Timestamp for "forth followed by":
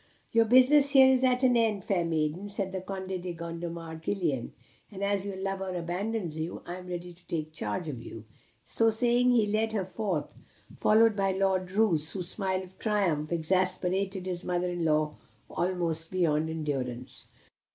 9.85-11.33